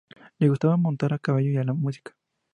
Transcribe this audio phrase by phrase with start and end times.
[0.39, 2.15] Le gustaba montar a caballo y la música.